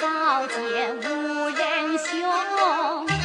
[0.00, 3.17] 刀剑无人雄。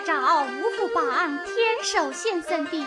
[0.00, 2.84] 找五福帮天寿先生的，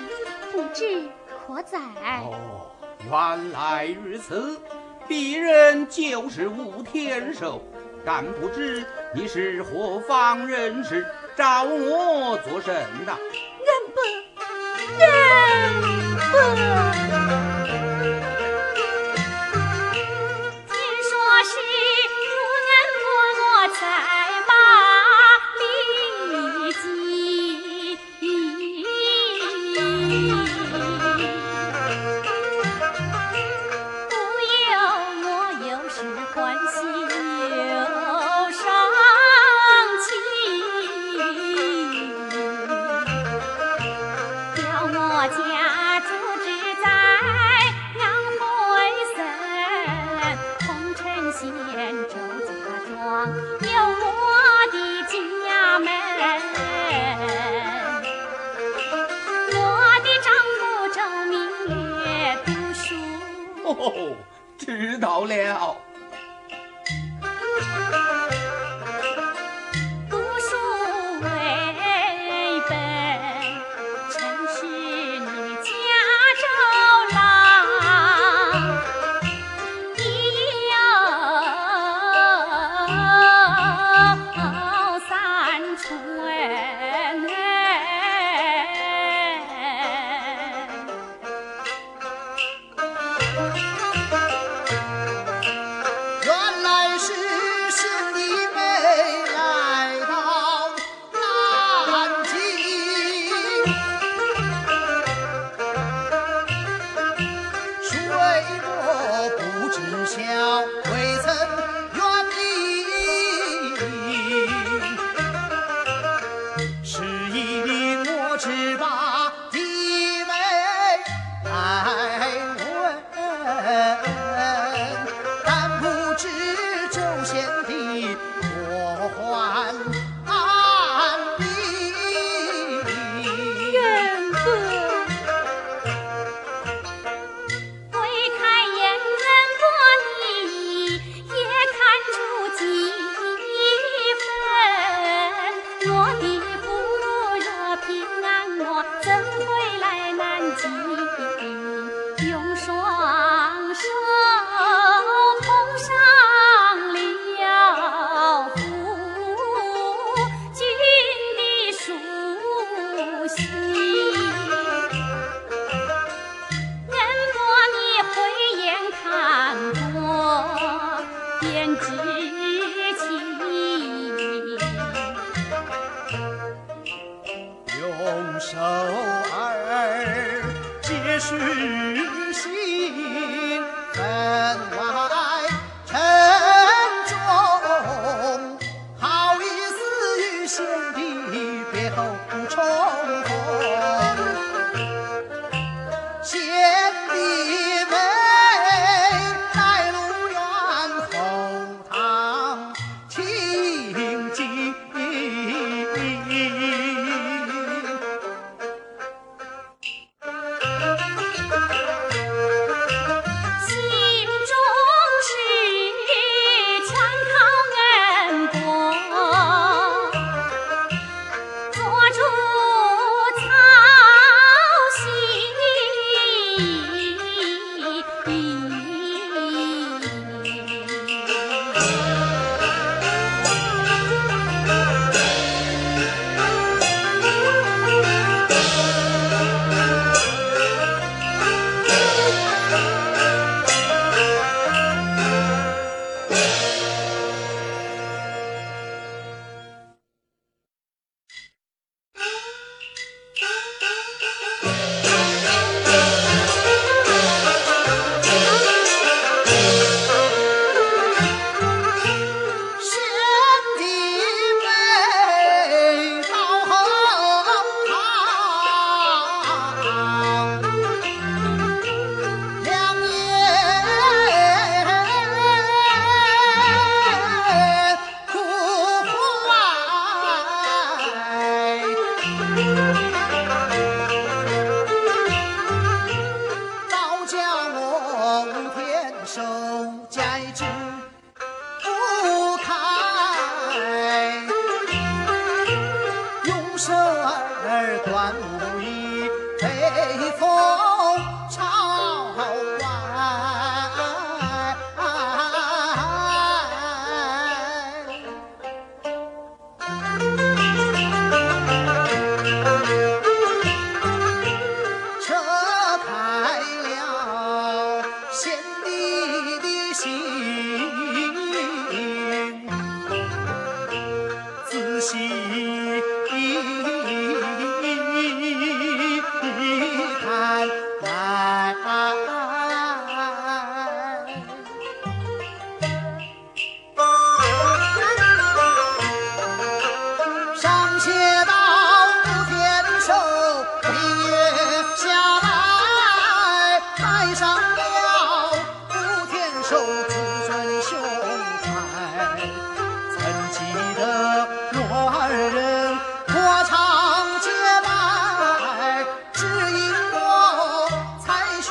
[0.51, 1.07] 不知
[1.45, 1.77] 可在？
[2.21, 2.71] 哦，
[3.09, 4.59] 原来如此，
[5.07, 7.61] 鄙人就是吴天寿，
[8.05, 12.75] 但不知你是何方人士，找我做甚
[13.05, 13.17] 的？
[13.63, 14.01] 人不，
[14.99, 15.81] 人
[17.41, 17.46] 不。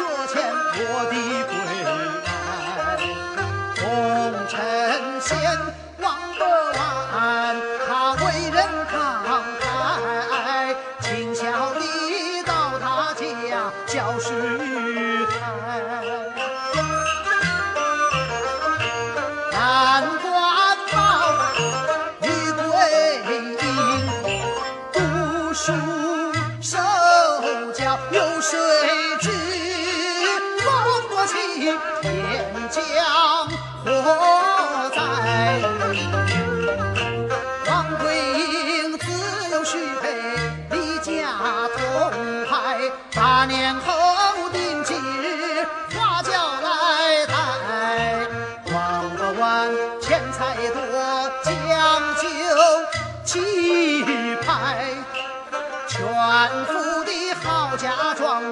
[0.07, 0.41] 可欠
[0.79, 1.56] 我的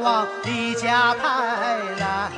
[0.05, 2.31] 往李家台来。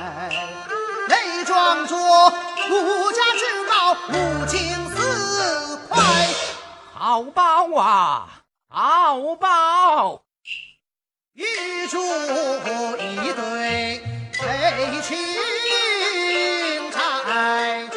[1.09, 6.01] 泪妆着五家之高如镜四块。
[6.95, 8.29] 好包啊
[8.69, 10.23] 好包。
[11.35, 11.45] 玉
[11.89, 14.01] 镯一对
[14.33, 15.17] 配青
[16.93, 17.89] 钗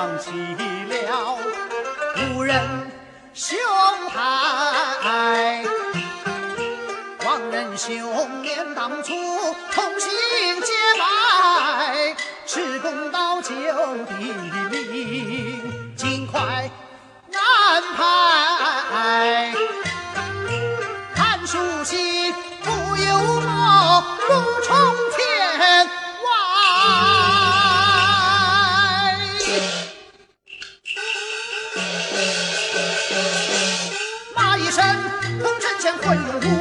[0.00, 1.36] 放弃了
[2.34, 2.58] 无人
[3.34, 3.58] 兄
[4.08, 5.62] 台
[7.26, 9.12] 望人兄念当初
[9.74, 10.10] 同心
[10.62, 12.16] 结拜
[12.46, 13.50] 持公道救
[14.06, 14.14] 地
[14.70, 16.70] 名尽快
[17.34, 19.59] 安排。
[35.42, 36.59] 红尘千回路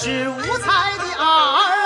[0.00, 1.77] 是五彩的儿。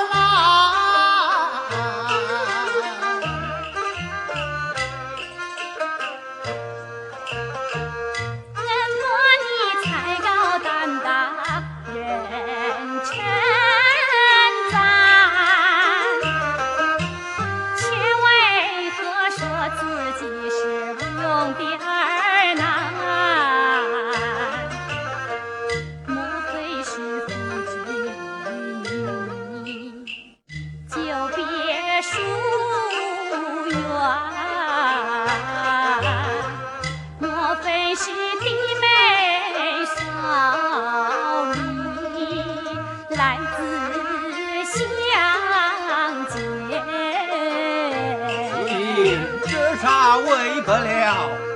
[49.04, 50.16] 这日茶
[50.60, 51.51] 不了。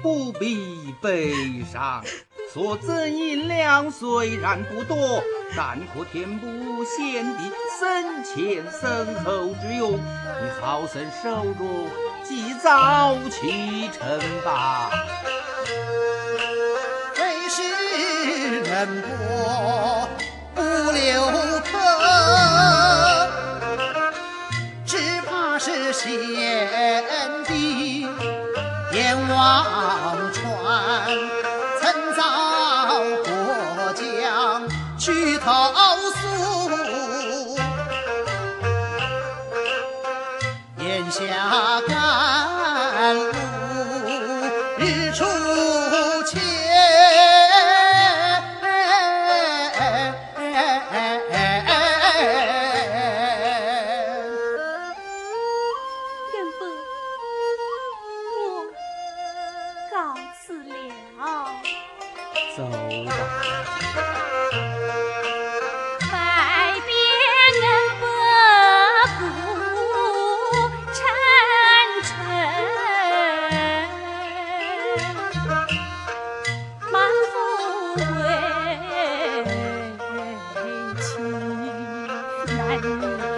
[0.00, 1.34] 不必悲
[1.70, 2.02] 伤
[2.52, 5.22] 所赠银两虽然不多，
[5.56, 9.92] 但可填补先帝生前身后之用。
[9.92, 11.64] 你好生守着，
[12.22, 14.90] 及早启程吧。
[17.16, 17.62] 为时
[18.60, 20.08] 人薄，
[20.54, 21.22] 不留
[21.62, 21.72] 客，
[24.84, 25.92] 只你
[35.02, 35.50] 去投
[36.12, 36.70] 诉。
[40.78, 42.01] 眼下。
[82.72, 83.31] I do.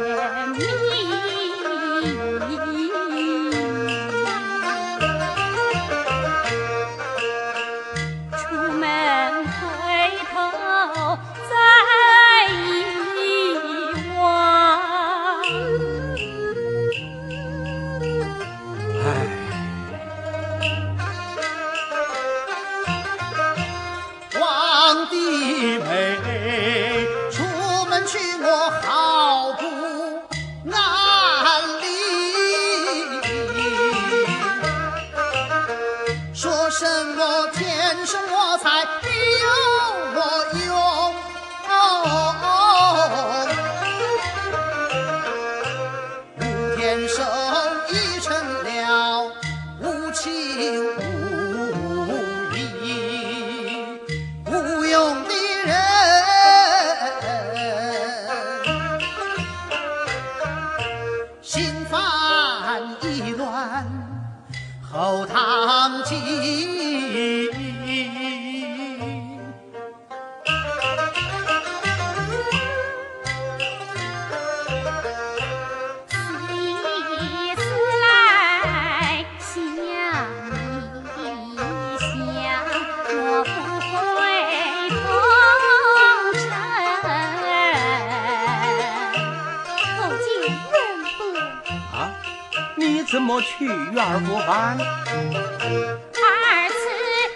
[93.74, 96.74] 女儿莫烦二次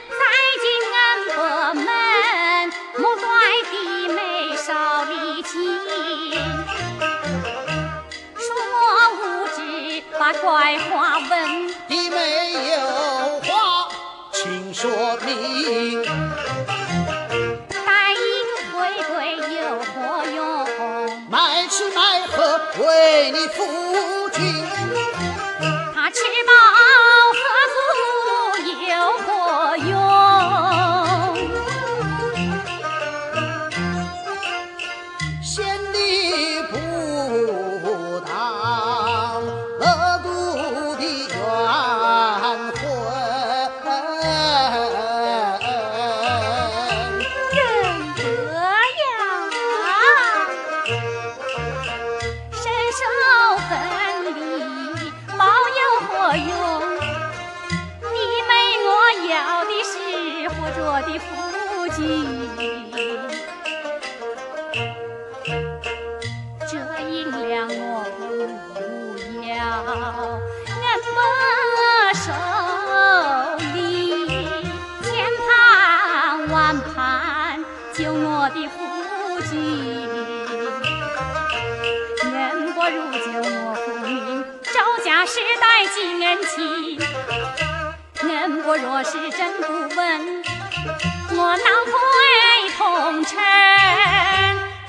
[0.09, 0.22] 再
[0.62, 0.64] 进
[1.74, 1.85] 门
[2.96, 3.27] 莫怪
[3.72, 3.74] 弟
[4.14, 5.42] 妹少无
[9.57, 9.59] 知
[10.18, 11.68] 把怪话问。
[11.88, 12.79] 弟妹有
[13.40, 13.88] 话
[14.33, 14.88] 请说
[15.27, 16.27] 明。
[88.68, 90.42] 我若是真不问，
[91.31, 91.90] 我哪会
[92.76, 93.35] 同尘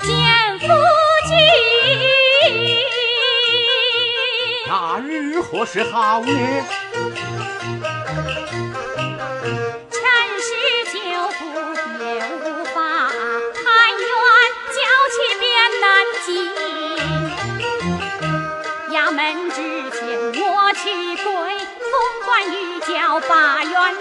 [0.02, 0.12] 见
[0.58, 1.32] 夫君？
[4.68, 6.30] 那日何时好呢？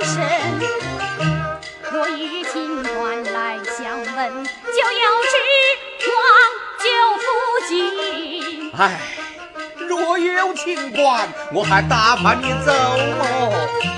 [0.04, 0.18] 身，
[1.92, 5.34] 若遇清官来相问，就要指
[6.08, 6.16] 望
[6.80, 6.86] 舅
[7.18, 7.28] 父
[7.68, 7.70] 亲。
[8.78, 8.82] 哎，
[9.88, 12.72] 若有清官，我还打发你走
[13.18, 13.89] 么？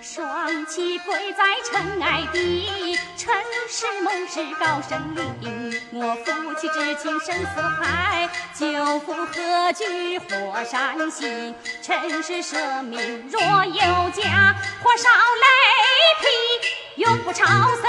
[0.00, 3.34] 双膝跪在尘埃地，尘
[3.68, 5.74] 世梦是高声灵。
[5.92, 11.54] 我夫妻之情深似海，救父何惧火山行？
[11.82, 15.10] 尘世舍命若有家，火烧
[15.42, 15.46] 雷
[16.20, 17.84] 劈永不超生。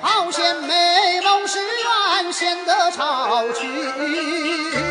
[0.00, 4.87] 好贤美梦是愿贤得超群。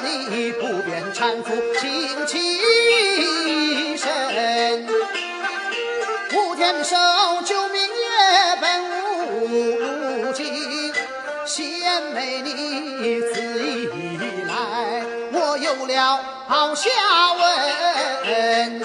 [0.00, 0.08] 的
[0.54, 4.86] 不便搀扶轻其身，
[6.32, 6.96] 无天寿
[7.44, 9.46] 救命也本无
[9.78, 10.92] 路径。
[11.46, 13.86] 贤妹你此一
[14.48, 16.90] 来，我有了好下
[17.34, 18.82] 文。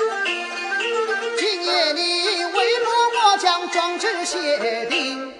[1.37, 5.33] 今夜你为何我将状纸写定？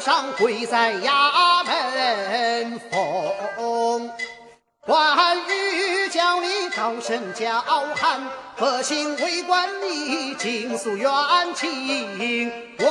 [0.00, 4.10] 上跪在衙门奉，
[4.86, 7.60] 关羽叫你高声叫
[7.94, 8.20] 喊，
[8.56, 11.12] 何心为官你尽诉冤
[11.54, 12.50] 情。
[12.78, 12.90] 官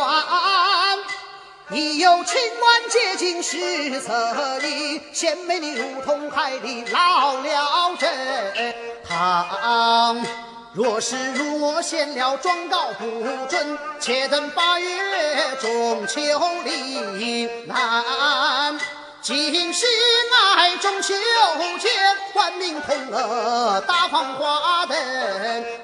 [1.72, 8.76] 你有清官接近失策你，贤妹你如同海里捞了针。
[9.08, 10.49] 唐。
[10.72, 13.06] 若是如我献了状告不
[13.48, 14.90] 准，且等八月
[15.60, 16.22] 中秋
[16.64, 17.76] 里来。
[19.22, 19.86] 今是
[20.56, 21.14] 爱中秋
[21.80, 21.90] 节，
[22.34, 24.96] 官民同乐大放花灯。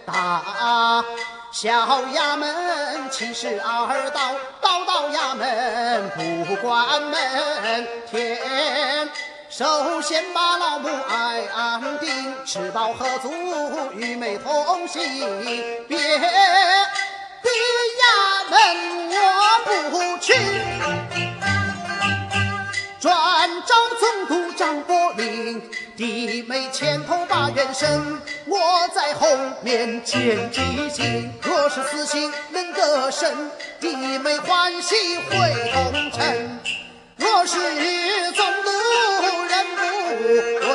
[0.06, 1.04] 大
[1.52, 1.74] 小
[2.14, 6.12] 衙门七十二道，道道衙门
[6.46, 7.88] 不关门。
[8.10, 9.10] 天。
[9.58, 12.10] 首先把老母爱安定，
[12.44, 13.32] 吃饱喝足，
[13.96, 15.02] 与妹同行。
[15.88, 16.28] 别的
[18.02, 18.58] 衙门
[19.16, 19.18] 我
[19.64, 20.34] 不去，
[23.00, 25.62] 专找总督张伯龄。
[25.96, 28.60] 弟妹前头把元神，我
[28.94, 29.26] 在后
[29.62, 31.34] 面见机行。
[31.42, 36.60] 若是死心能得胜，弟妹欢喜会同城。
[37.18, 39.82] 若是憎恶人不
[40.60, 40.68] 归